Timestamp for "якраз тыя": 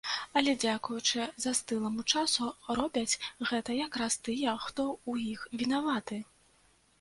3.85-4.57